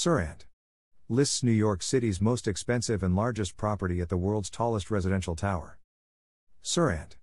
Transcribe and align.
Serhant. 0.00 0.46
Lists 1.10 1.42
New 1.42 1.52
York 1.52 1.82
City's 1.82 2.22
most 2.22 2.48
expensive 2.48 3.02
and 3.02 3.14
largest 3.14 3.58
property 3.58 4.00
at 4.00 4.08
the 4.08 4.16
world's 4.16 4.48
tallest 4.48 4.90
residential 4.90 5.36
tower. 5.36 5.78
Serhant. 6.64 7.18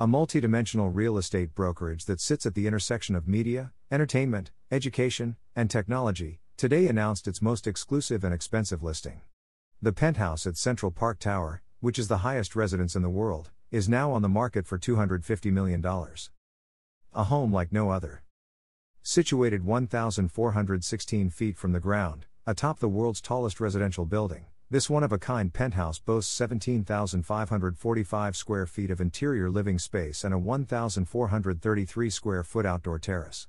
A 0.00 0.08
multidimensional 0.08 0.90
real 0.92 1.18
estate 1.18 1.54
brokerage 1.54 2.06
that 2.06 2.20
sits 2.20 2.44
at 2.44 2.56
the 2.56 2.66
intersection 2.66 3.14
of 3.14 3.28
media, 3.28 3.70
entertainment, 3.92 4.50
education, 4.72 5.36
and 5.54 5.70
technology, 5.70 6.40
today 6.56 6.88
announced 6.88 7.28
its 7.28 7.40
most 7.40 7.64
exclusive 7.64 8.24
and 8.24 8.34
expensive 8.34 8.82
listing. 8.82 9.20
The 9.80 9.92
penthouse 9.92 10.48
at 10.48 10.56
Central 10.56 10.90
Park 10.90 11.20
Tower, 11.20 11.62
which 11.78 11.96
is 11.96 12.08
the 12.08 12.24
highest 12.26 12.56
residence 12.56 12.96
in 12.96 13.02
the 13.02 13.08
world, 13.08 13.52
is 13.70 13.88
now 13.88 14.10
on 14.10 14.22
the 14.22 14.28
market 14.28 14.66
for 14.66 14.80
$250 14.80 15.52
million. 15.52 15.80
A 17.14 17.22
home 17.22 17.52
like 17.52 17.72
no 17.72 17.90
other. 17.90 18.24
Situated 19.08 19.64
1,416 19.64 21.30
feet 21.30 21.56
from 21.56 21.70
the 21.70 21.78
ground, 21.78 22.26
atop 22.44 22.80
the 22.80 22.88
world's 22.88 23.20
tallest 23.20 23.60
residential 23.60 24.04
building, 24.04 24.46
this 24.68 24.90
one 24.90 25.04
of 25.04 25.12
a 25.12 25.18
kind 25.18 25.52
penthouse 25.52 26.00
boasts 26.00 26.32
17,545 26.32 28.36
square 28.36 28.66
feet 28.66 28.90
of 28.90 29.00
interior 29.00 29.48
living 29.48 29.78
space 29.78 30.24
and 30.24 30.34
a 30.34 30.38
1,433 30.38 32.10
square 32.10 32.42
foot 32.42 32.66
outdoor 32.66 32.98
terrace. 32.98 33.46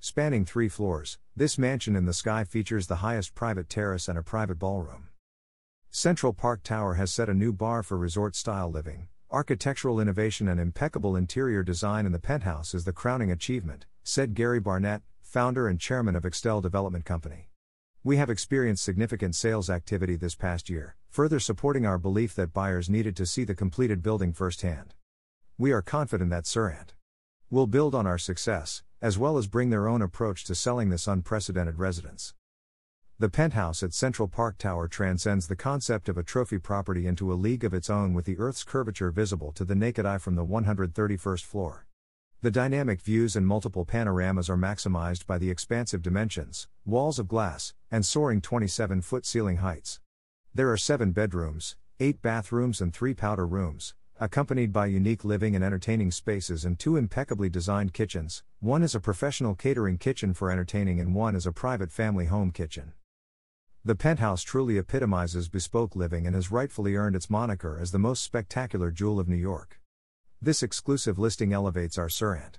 Spanning 0.00 0.44
three 0.44 0.68
floors, 0.68 1.18
this 1.36 1.56
mansion 1.56 1.94
in 1.94 2.04
the 2.04 2.12
sky 2.12 2.42
features 2.42 2.88
the 2.88 2.96
highest 2.96 3.36
private 3.36 3.68
terrace 3.68 4.08
and 4.08 4.18
a 4.18 4.24
private 4.24 4.58
ballroom. 4.58 5.10
Central 5.88 6.32
Park 6.32 6.64
Tower 6.64 6.94
has 6.94 7.12
set 7.12 7.28
a 7.28 7.34
new 7.34 7.52
bar 7.52 7.84
for 7.84 7.96
resort 7.96 8.34
style 8.34 8.68
living. 8.68 9.06
Architectural 9.32 9.98
innovation 9.98 10.46
and 10.46 10.60
impeccable 10.60 11.16
interior 11.16 11.64
design 11.64 12.06
in 12.06 12.12
the 12.12 12.18
penthouse 12.20 12.74
is 12.74 12.84
the 12.84 12.92
crowning 12.92 13.32
achievement, 13.32 13.84
said 14.04 14.34
Gary 14.34 14.60
Barnett, 14.60 15.02
founder 15.20 15.66
and 15.66 15.80
chairman 15.80 16.14
of 16.14 16.22
Extell 16.22 16.62
Development 16.62 17.04
Company. 17.04 17.50
We 18.04 18.18
have 18.18 18.30
experienced 18.30 18.84
significant 18.84 19.34
sales 19.34 19.68
activity 19.68 20.14
this 20.14 20.36
past 20.36 20.70
year, 20.70 20.94
further 21.08 21.40
supporting 21.40 21.84
our 21.84 21.98
belief 21.98 22.36
that 22.36 22.52
buyers 22.52 22.88
needed 22.88 23.16
to 23.16 23.26
see 23.26 23.42
the 23.42 23.56
completed 23.56 24.00
building 24.00 24.32
firsthand. 24.32 24.94
We 25.58 25.72
are 25.72 25.82
confident 25.82 26.30
that 26.30 26.44
Serhant 26.44 26.94
will 27.50 27.66
build 27.66 27.96
on 27.96 28.06
our 28.06 28.18
success, 28.18 28.84
as 29.02 29.18
well 29.18 29.38
as 29.38 29.48
bring 29.48 29.70
their 29.70 29.88
own 29.88 30.02
approach 30.02 30.44
to 30.44 30.54
selling 30.54 30.90
this 30.90 31.08
unprecedented 31.08 31.80
residence. 31.80 32.32
The 33.18 33.30
penthouse 33.30 33.82
at 33.82 33.94
Central 33.94 34.28
Park 34.28 34.58
Tower 34.58 34.88
transcends 34.88 35.48
the 35.48 35.56
concept 35.56 36.10
of 36.10 36.18
a 36.18 36.22
trophy 36.22 36.58
property 36.58 37.06
into 37.06 37.32
a 37.32 37.34
league 37.34 37.64
of 37.64 37.72
its 37.72 37.88
own 37.88 38.12
with 38.12 38.26
the 38.26 38.36
Earth's 38.36 38.62
curvature 38.62 39.10
visible 39.10 39.52
to 39.52 39.64
the 39.64 39.74
naked 39.74 40.04
eye 40.04 40.18
from 40.18 40.34
the 40.34 40.44
131st 40.44 41.42
floor. 41.42 41.86
The 42.42 42.50
dynamic 42.50 43.00
views 43.00 43.34
and 43.34 43.46
multiple 43.46 43.86
panoramas 43.86 44.50
are 44.50 44.58
maximized 44.58 45.24
by 45.24 45.38
the 45.38 45.48
expansive 45.48 46.02
dimensions, 46.02 46.68
walls 46.84 47.18
of 47.18 47.26
glass, 47.26 47.72
and 47.90 48.04
soaring 48.04 48.42
27 48.42 49.00
foot 49.00 49.24
ceiling 49.24 49.56
heights. 49.56 49.98
There 50.54 50.70
are 50.70 50.76
seven 50.76 51.12
bedrooms, 51.12 51.74
eight 51.98 52.20
bathrooms, 52.20 52.82
and 52.82 52.92
three 52.92 53.14
powder 53.14 53.46
rooms, 53.46 53.94
accompanied 54.20 54.74
by 54.74 54.88
unique 54.88 55.24
living 55.24 55.56
and 55.56 55.64
entertaining 55.64 56.10
spaces 56.10 56.66
and 56.66 56.78
two 56.78 56.98
impeccably 56.98 57.48
designed 57.48 57.94
kitchens. 57.94 58.42
One 58.60 58.82
is 58.82 58.94
a 58.94 59.00
professional 59.00 59.54
catering 59.54 59.96
kitchen 59.96 60.34
for 60.34 60.50
entertaining, 60.50 61.00
and 61.00 61.14
one 61.14 61.34
is 61.34 61.46
a 61.46 61.52
private 61.52 61.90
family 61.90 62.26
home 62.26 62.50
kitchen. 62.50 62.92
The 63.86 63.94
penthouse 63.94 64.42
truly 64.42 64.78
epitomizes 64.78 65.48
bespoke 65.48 65.94
living 65.94 66.26
and 66.26 66.34
has 66.34 66.50
rightfully 66.50 66.96
earned 66.96 67.14
its 67.14 67.30
moniker 67.30 67.78
as 67.80 67.92
the 67.92 68.00
most 68.00 68.24
spectacular 68.24 68.90
jewel 68.90 69.20
of 69.20 69.28
New 69.28 69.36
York. 69.36 69.80
This 70.42 70.60
exclusive 70.60 71.20
listing 71.20 71.52
elevates 71.52 71.96
our 71.96 72.08
Serhant 72.08 72.54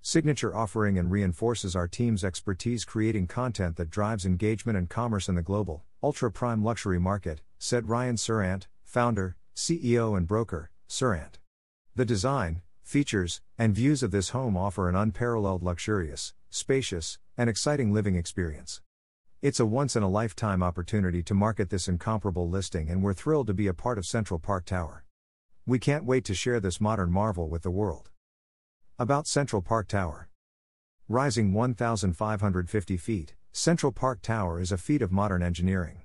signature 0.00 0.52
offering 0.52 0.98
and 0.98 1.12
reinforces 1.12 1.76
our 1.76 1.86
team's 1.86 2.24
expertise 2.24 2.84
creating 2.84 3.28
content 3.28 3.76
that 3.76 3.88
drives 3.88 4.26
engagement 4.26 4.76
and 4.76 4.90
commerce 4.90 5.28
in 5.28 5.36
the 5.36 5.42
global, 5.42 5.84
ultra 6.02 6.32
prime 6.32 6.64
luxury 6.64 6.98
market, 6.98 7.40
said 7.56 7.88
Ryan 7.88 8.16
Serhant, 8.16 8.66
founder, 8.82 9.36
CEO, 9.54 10.16
and 10.16 10.26
broker, 10.26 10.72
Serhant. 10.88 11.38
The 11.94 12.04
design, 12.04 12.62
features, 12.82 13.40
and 13.56 13.76
views 13.76 14.02
of 14.02 14.10
this 14.10 14.30
home 14.30 14.56
offer 14.56 14.88
an 14.88 14.96
unparalleled 14.96 15.62
luxurious, 15.62 16.34
spacious, 16.50 17.20
and 17.38 17.48
exciting 17.48 17.92
living 17.92 18.16
experience. 18.16 18.80
It's 19.44 19.60
a 19.60 19.66
once 19.66 19.94
in 19.94 20.02
a 20.02 20.08
lifetime 20.08 20.62
opportunity 20.62 21.22
to 21.24 21.34
market 21.34 21.68
this 21.68 21.86
incomparable 21.86 22.48
listing, 22.48 22.88
and 22.88 23.02
we're 23.02 23.12
thrilled 23.12 23.48
to 23.48 23.52
be 23.52 23.66
a 23.66 23.74
part 23.74 23.98
of 23.98 24.06
Central 24.06 24.40
Park 24.40 24.64
Tower. 24.64 25.04
We 25.66 25.78
can't 25.78 26.06
wait 26.06 26.24
to 26.24 26.34
share 26.34 26.60
this 26.60 26.80
modern 26.80 27.12
marvel 27.12 27.50
with 27.50 27.62
the 27.62 27.70
world. 27.70 28.08
About 28.98 29.26
Central 29.26 29.60
Park 29.60 29.86
Tower. 29.86 30.30
Rising 31.10 31.52
1,550 31.52 32.96
feet, 32.96 33.34
Central 33.52 33.92
Park 33.92 34.22
Tower 34.22 34.62
is 34.62 34.72
a 34.72 34.78
feat 34.78 35.02
of 35.02 35.12
modern 35.12 35.42
engineering. 35.42 36.04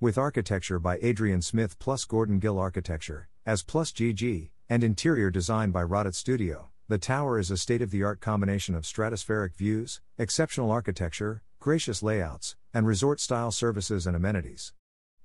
With 0.00 0.18
architecture 0.18 0.80
by 0.80 0.98
Adrian 1.02 1.40
Smith 1.40 1.78
plus 1.78 2.04
Gordon 2.04 2.40
Gill 2.40 2.58
Architecture, 2.58 3.28
as 3.46 3.62
plus 3.62 3.92
GG, 3.92 4.50
and 4.68 4.82
interior 4.82 5.30
design 5.30 5.70
by 5.70 5.84
Rottet 5.84 6.16
Studio, 6.16 6.70
the 6.88 6.98
tower 6.98 7.38
is 7.38 7.52
a 7.52 7.56
state 7.56 7.80
of 7.80 7.92
the 7.92 8.02
art 8.02 8.18
combination 8.18 8.74
of 8.74 8.82
stratospheric 8.82 9.54
views, 9.54 10.00
exceptional 10.18 10.72
architecture, 10.72 11.44
gracious 11.60 12.02
layouts, 12.02 12.56
and 12.74 12.86
resort 12.86 13.20
style 13.20 13.50
services 13.50 14.06
and 14.06 14.16
amenities. 14.16 14.72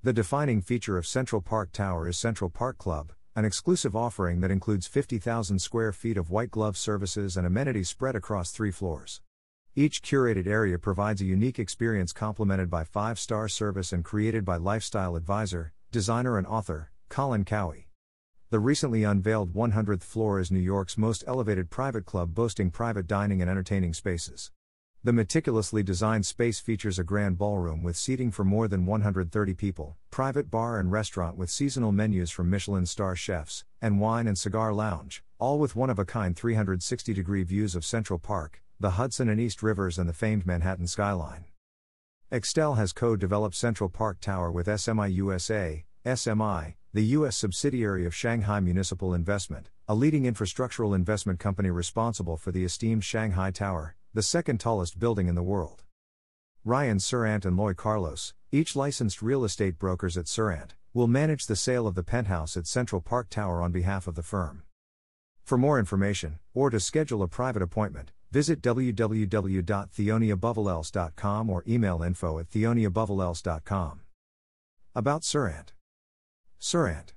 The 0.03 0.13
defining 0.13 0.61
feature 0.61 0.97
of 0.97 1.07
Central 1.07 1.41
Park 1.41 1.71
Tower 1.71 2.07
is 2.07 2.17
Central 2.17 2.49
Park 2.49 2.77
Club, 2.77 3.13
an 3.35 3.45
exclusive 3.45 3.95
offering 3.95 4.41
that 4.41 4.51
includes 4.51 4.87
50,000 4.87 5.59
square 5.59 5.91
feet 5.91 6.17
of 6.17 6.29
white 6.29 6.51
glove 6.51 6.75
services 6.75 7.37
and 7.37 7.45
amenities 7.45 7.89
spread 7.89 8.15
across 8.15 8.51
three 8.51 8.71
floors. 8.71 9.21
Each 9.75 10.01
curated 10.01 10.47
area 10.47 10.79
provides 10.79 11.21
a 11.21 11.25
unique 11.25 11.59
experience 11.59 12.11
complemented 12.11 12.69
by 12.69 12.83
five 12.83 13.19
star 13.19 13.47
service 13.47 13.93
and 13.93 14.03
created 14.03 14.43
by 14.43 14.57
lifestyle 14.57 15.15
advisor, 15.15 15.73
designer, 15.91 16.37
and 16.37 16.47
author, 16.47 16.91
Colin 17.09 17.45
Cowie. 17.45 17.87
The 18.49 18.59
recently 18.59 19.03
unveiled 19.03 19.53
100th 19.53 20.03
floor 20.03 20.39
is 20.39 20.49
New 20.49 20.59
York's 20.59 20.97
most 20.97 21.23
elevated 21.27 21.69
private 21.69 22.05
club 22.05 22.33
boasting 22.33 22.71
private 22.71 23.05
dining 23.05 23.41
and 23.41 23.51
entertaining 23.51 23.93
spaces. 23.93 24.51
The 25.07 25.13
meticulously 25.13 25.83
designed 25.83 26.25
space 26.25 26.59
features 26.59 26.99
a 26.99 27.03
grand 27.05 27.37
ballroom 27.37 27.81
with 27.81 27.95
seating 27.95 28.29
for 28.29 28.43
more 28.43 28.67
than 28.67 28.85
130 28.85 29.53
people, 29.53 29.95
private 30.11 30.51
bar 30.51 30.81
and 30.81 30.91
restaurant 30.91 31.37
with 31.37 31.49
seasonal 31.49 31.93
menus 31.93 32.29
from 32.29 32.49
Michelin 32.49 32.85
star 32.85 33.15
chefs, 33.15 33.63
and 33.81 34.01
wine 34.01 34.27
and 34.27 34.37
cigar 34.37 34.73
lounge, 34.73 35.23
all 35.39 35.59
with 35.59 35.77
one 35.77 35.89
of 35.89 35.97
a 35.97 36.03
kind 36.03 36.35
360 36.35 37.13
degree 37.13 37.43
views 37.43 37.73
of 37.73 37.85
Central 37.85 38.19
Park, 38.19 38.61
the 38.81 38.99
Hudson 38.99 39.29
and 39.29 39.39
East 39.39 39.63
Rivers, 39.63 39.97
and 39.97 40.09
the 40.09 40.13
famed 40.13 40.45
Manhattan 40.45 40.87
skyline. 40.87 41.45
Extell 42.29 42.75
has 42.75 42.91
co 42.91 43.15
developed 43.15 43.55
Central 43.55 43.89
Park 43.89 44.19
Tower 44.19 44.51
with 44.51 44.67
SMI 44.67 45.13
USA, 45.13 45.85
SMI, 46.05 46.73
the 46.93 47.05
U.S. 47.15 47.37
subsidiary 47.37 48.05
of 48.05 48.13
Shanghai 48.13 48.59
Municipal 48.59 49.13
Investment, 49.13 49.69
a 49.87 49.95
leading 49.95 50.23
infrastructural 50.23 50.93
investment 50.93 51.39
company 51.39 51.69
responsible 51.69 52.35
for 52.35 52.51
the 52.51 52.65
esteemed 52.65 53.05
Shanghai 53.05 53.51
Tower, 53.51 53.95
the 54.17 54.23
second 54.23 54.59
tallest 54.59 54.97
building 54.97 55.27
in 55.27 55.35
the 55.35 55.43
world. 55.43 55.83
Ryan 56.65 56.97
Serhant 56.97 57.45
and 57.45 57.55
Loy 57.55 57.75
Carlos, 57.75 58.33
each 58.51 58.75
licensed 58.75 59.21
real 59.21 59.43
estate 59.43 59.77
brokers 59.77 60.17
at 60.17 60.25
Serhant, 60.25 60.71
will 60.91 61.05
manage 61.05 61.45
the 61.45 61.55
sale 61.55 61.85
of 61.85 61.93
the 61.93 62.01
penthouse 62.01 62.57
at 62.57 62.65
Central 62.65 62.99
Park 62.99 63.29
Tower 63.29 63.61
on 63.61 63.71
behalf 63.71 64.07
of 64.07 64.15
the 64.15 64.23
firm. 64.23 64.63
For 65.43 65.55
more 65.55 65.77
information, 65.77 66.39
or 66.55 66.71
to 66.71 66.79
schedule 66.79 67.21
a 67.21 67.27
private 67.27 67.61
appointment, 67.61 68.11
visit 68.31 68.59
www.theoniabovelels.com 68.59 71.49
or 71.51 71.63
email 71.67 72.01
info 72.01 72.39
at 72.39 72.49
theoniabovelels.com. 72.49 74.01
About 74.95 75.21
Serhant. 75.21 75.73
Serhant 76.59 77.13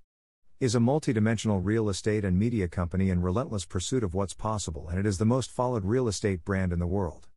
is 0.60 0.75
a 0.75 0.78
multidimensional 0.78 1.59
real 1.65 1.88
estate 1.88 2.22
and 2.22 2.38
media 2.38 2.69
company 2.69 3.09
in 3.09 3.22
relentless 3.22 3.65
pursuit 3.65 4.04
of 4.04 4.12
what's 4.12 4.34
possible, 4.34 4.91
and 4.91 5.00
it 5.00 5.06
is 5.06 5.16
the 5.16 5.25
most 5.25 5.50
followed 5.50 5.87
real 5.87 6.06
estate 6.06 6.44
brand 6.44 6.71
in 6.71 6.78
the 6.78 6.87
world. 6.87 7.28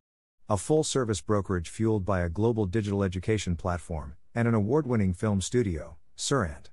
A 0.46 0.58
full 0.58 0.84
service 0.84 1.22
brokerage 1.22 1.70
fueled 1.70 2.04
by 2.04 2.20
a 2.20 2.28
global 2.28 2.66
digital 2.66 3.02
education 3.02 3.56
platform 3.56 4.16
and 4.34 4.46
an 4.46 4.52
award 4.52 4.86
winning 4.86 5.14
film 5.14 5.40
studio, 5.40 5.96
Serhant 6.18 6.68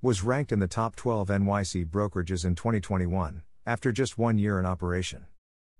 was 0.00 0.24
ranked 0.24 0.52
in 0.52 0.58
the 0.58 0.66
top 0.66 0.96
12 0.96 1.28
NYC 1.28 1.84
brokerages 1.84 2.46
in 2.46 2.54
2021, 2.54 3.42
after 3.66 3.92
just 3.92 4.16
one 4.16 4.38
year 4.38 4.58
in 4.58 4.64
operation. 4.64 5.26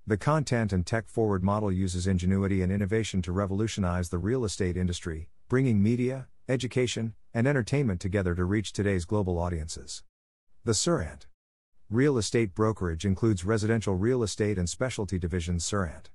The 0.06 0.18
content 0.18 0.70
and 0.70 0.84
tech 0.84 1.08
forward 1.08 1.42
model 1.42 1.72
uses 1.72 2.06
ingenuity 2.06 2.60
and 2.60 2.70
innovation 2.70 3.22
to 3.22 3.32
revolutionize 3.32 4.10
the 4.10 4.18
real 4.18 4.44
estate 4.44 4.76
industry, 4.76 5.30
bringing 5.48 5.82
media, 5.82 6.28
education, 6.46 7.14
and 7.32 7.46
entertainment 7.46 8.02
together 8.02 8.34
to 8.34 8.44
reach 8.44 8.74
today's 8.74 9.06
global 9.06 9.38
audiences. 9.38 10.02
The 10.62 10.72
Serhant 10.72 11.26
real 11.88 12.18
estate 12.18 12.54
brokerage 12.54 13.06
includes 13.06 13.46
residential 13.46 13.94
real 13.94 14.22
estate 14.22 14.58
and 14.58 14.68
specialty 14.68 15.18
divisions 15.18 15.64
Serhant. 15.64 16.10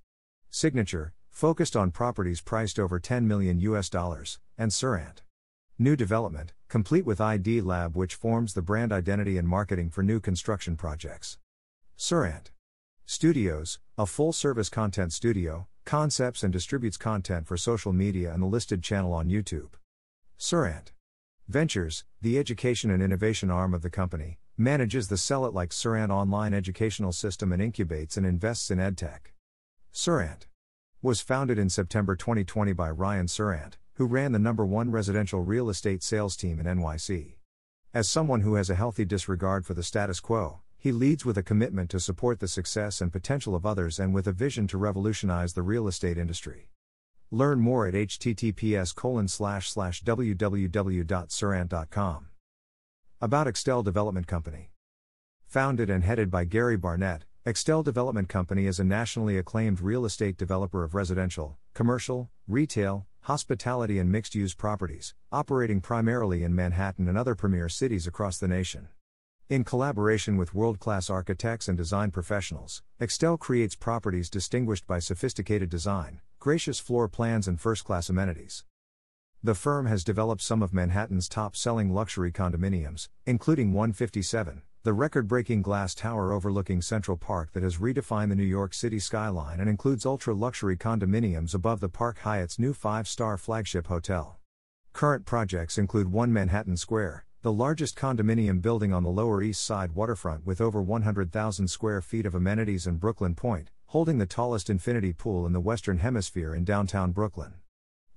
Signature, 0.52 1.14
focused 1.32 1.76
on 1.76 1.90
properties 1.90 2.42
priced 2.42 2.78
over 2.78 3.00
10 3.00 3.28
million 3.28 3.60
US 3.62 3.90
dollars, 3.90 4.38
and 4.56 4.70
Serhant. 4.70 5.24
New 5.80 5.96
development, 5.96 6.54
complete 6.68 7.08
with 7.08 7.20
ID 7.20 7.62
Lab, 7.62 7.98
which 7.98 8.14
forms 8.14 8.54
the 8.54 8.62
brand 8.62 8.94
identity 8.94 9.40
and 9.40 9.48
marketing 9.48 9.90
for 9.90 10.04
new 10.04 10.20
construction 10.20 10.76
projects. 10.76 11.40
Serhant 11.98 12.52
Studios, 13.08 13.80
a 13.98 14.06
full 14.06 14.32
service 14.32 14.70
content 14.70 15.12
studio, 15.12 15.66
concepts 15.86 16.44
and 16.44 16.54
distributes 16.54 16.98
content 16.98 17.48
for 17.48 17.58
social 17.58 17.94
media 17.94 18.32
and 18.32 18.44
the 18.44 18.48
listed 18.48 18.84
channel 18.84 19.12
on 19.12 19.28
YouTube. 19.28 19.72
Serhant 20.38 20.92
Ventures, 21.48 22.04
the 22.24 22.40
education 22.40 22.90
and 22.90 23.04
innovation 23.04 23.52
arm 23.52 23.76
of 23.76 23.84
the 23.84 23.90
company, 23.90 24.40
manages 24.58 25.10
the 25.10 25.18
Sell 25.18 25.46
It 25.46 25.54
Like 25.54 25.70
Serhant 25.70 26.10
online 26.10 26.56
educational 26.56 27.12
system 27.12 27.52
and 27.52 27.62
incubates 27.62 28.18
and 28.18 28.26
invests 28.26 28.72
in 28.72 28.80
edtech. 28.80 29.32
Serhant 29.94 30.48
was 31.04 31.22
founded 31.22 31.60
in 31.60 31.70
September 31.70 32.16
2020 32.16 32.74
by 32.74 32.90
Ryan 32.90 33.28
Serhant, 33.28 33.74
who 33.94 34.08
ran 34.08 34.32
the 34.32 34.40
number 34.40 34.66
one 34.66 34.90
residential 34.90 35.42
real 35.42 35.70
estate 35.70 36.02
sales 36.02 36.36
team 36.36 36.60
in 36.60 36.66
NYC. 36.66 37.36
As 37.94 38.10
someone 38.10 38.42
who 38.42 38.56
has 38.56 38.72
a 38.72 38.76
healthy 38.76 39.06
disregard 39.06 39.68
for 39.68 39.76
the 39.76 39.84
status 39.84 40.20
quo, 40.20 40.62
he 40.80 40.92
leads 40.92 41.26
with 41.26 41.38
a 41.38 41.44
commitment 41.44 41.92
to 41.92 42.00
support 42.00 42.40
the 42.40 42.48
success 42.48 43.02
and 43.02 43.14
potential 43.14 43.54
of 43.54 43.68
others 43.68 44.00
and 44.00 44.16
with 44.16 44.26
a 44.26 44.32
vision 44.32 44.66
to 44.66 44.80
revolutionize 44.80 45.54
the 45.54 45.62
real 45.62 45.88
estate 45.88 46.18
industry. 46.18 46.70
Learn 47.32 47.60
more 47.60 47.88
at 47.88 47.94
https 47.94 48.94
www.serhant.com. 50.04 52.28
About 53.22 53.48
Extell 53.48 53.84
Development 53.84 54.28
Company. 54.28 54.72
Founded 55.48 55.90
and 55.90 56.04
headed 56.04 56.30
by 56.30 56.46
Gary 56.46 56.78
Barnett, 56.78 57.24
Extell 57.46 57.84
Development 57.84 58.28
Company 58.28 58.66
is 58.66 58.80
a 58.80 58.84
nationally 58.84 59.38
acclaimed 59.38 59.82
real 59.82 60.06
estate 60.06 60.38
developer 60.38 60.84
of 60.84 60.96
residential, 60.96 61.58
commercial, 61.74 62.30
retail, 62.48 63.06
hospitality, 63.22 64.00
and 64.00 64.12
mixed 64.12 64.36
use 64.36 64.54
properties, 64.54 65.16
operating 65.32 65.82
primarily 65.82 66.44
in 66.44 66.56
Manhattan 66.56 67.08
and 67.08 67.18
other 67.18 67.36
premier 67.36 67.70
cities 67.70 68.06
across 68.06 68.38
the 68.38 68.48
nation. 68.48 68.90
In 69.48 69.64
collaboration 69.64 70.38
with 70.38 70.56
world 70.56 70.80
class 70.80 71.08
architects 71.08 71.68
and 71.68 71.78
design 71.78 72.10
professionals, 72.10 72.82
Extell 73.00 73.38
creates 73.38 73.76
properties 73.76 74.28
distinguished 74.28 74.88
by 74.88 74.98
sophisticated 74.98 75.70
design, 75.70 76.20
gracious 76.40 76.80
floor 76.80 77.08
plans, 77.08 77.48
and 77.48 77.62
first 77.62 77.84
class 77.84 78.10
amenities. 78.10 78.66
The 79.44 79.54
firm 79.54 79.86
has 79.86 80.04
developed 80.04 80.42
some 80.42 80.64
of 80.64 80.74
Manhattan's 80.74 81.30
top 81.30 81.56
selling 81.56 81.94
luxury 81.94 82.32
condominiums, 82.32 83.08
including 83.28 83.72
One57, 83.72 84.64
the 84.82 84.94
record 84.94 85.28
breaking 85.28 85.62
glass 85.62 85.94
tower 85.94 86.34
overlooking 86.34 86.82
Central 86.82 87.16
Park 87.16 87.52
that 87.54 87.62
has 87.62 87.78
redefined 87.78 88.30
the 88.30 88.36
New 88.36 88.44
York 88.44 88.74
City 88.74 88.98
skyline 88.98 89.60
and 89.60 89.70
includes 89.70 90.08
ultra 90.08 90.34
luxury 90.34 90.76
condominiums 90.76 91.54
above 91.54 91.82
the 91.82 91.90
Park 91.90 92.18
Hyatt's 92.18 92.58
new 92.58 92.74
five 92.74 93.08
star 93.08 93.38
flagship 93.38 93.86
hotel. 93.86 94.40
Current 94.92 95.28
projects 95.28 95.78
include 95.78 96.12
One 96.12 96.34
Manhattan 96.34 96.78
Square, 96.78 97.25
the 97.46 97.54
largest 97.54 97.96
condominium 97.96 98.60
building 98.60 98.92
on 98.92 99.04
the 99.04 99.10
Lower 99.12 99.44
East 99.44 99.64
Side 99.64 99.92
waterfront 99.92 100.48
with 100.48 100.60
over 100.60 100.82
100,000 100.82 101.68
square 101.68 102.02
feet 102.02 102.26
of 102.26 102.34
amenities, 102.34 102.88
in 102.88 102.96
Brooklyn 102.96 103.36
Point, 103.36 103.70
holding 103.86 104.18
the 104.18 104.26
tallest 104.26 104.68
infinity 104.68 105.14
pool 105.14 105.46
in 105.46 105.54
the 105.54 105.60
Western 105.60 106.00
Hemisphere 106.00 106.56
in 106.56 106.64
downtown 106.64 107.12
Brooklyn. 107.12 107.54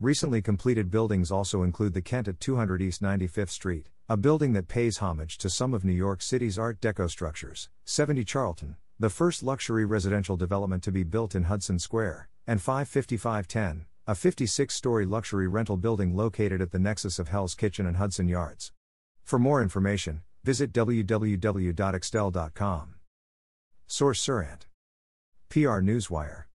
Recently 0.01 0.41
completed 0.41 0.91
buildings 0.91 1.31
also 1.31 1.63
include 1.63 1.93
the 1.93 2.01
Kent 2.01 2.27
at 2.27 2.41
200 2.41 2.81
East 2.81 3.03
95th 3.03 3.51
Street, 3.51 3.91
a 4.09 4.17
building 4.17 4.55
that 4.55 4.67
pays 4.67 4.97
homage 4.97 5.37
to 5.37 5.51
some 5.51 5.75
of 5.75 5.85
New 5.85 5.93
York 5.93 6.23
City's 6.23 6.59
Art 6.59 6.81
Deco 6.81 7.11
structures, 7.11 7.69
70 7.85 8.25
Charlton, 8.25 8.77
the 8.99 9.11
first 9.11 9.43
luxury 9.43 9.85
residential 9.85 10.39
development 10.39 10.83
to 10.85 10.91
be 10.91 11.05
built 11.05 11.35
in 11.35 11.43
Hudson 11.43 11.79
Square, 11.79 12.31
and 12.47 12.61
555TEN, 12.61 13.85
a 14.07 14.15
56 14.15 14.75
story 14.75 15.05
luxury 15.05 15.49
rental 15.49 15.77
building 15.77 16.17
located 16.17 16.63
at 16.63 16.71
the 16.71 16.79
nexus 16.79 17.19
of 17.19 17.29
Hell's 17.29 17.55
Kitchen 17.55 17.85
and 17.85 17.99
Hudson 17.99 18.27
Yards. 18.27 18.73
For 19.29 19.39
more 19.39 19.61
information, 19.61 20.23
visit 20.43 20.73
www.extell.com. 20.73 22.95
Source 23.87 24.27
Serhant. 24.27 24.63
PR 25.51 25.83
Newswire. 25.83 26.45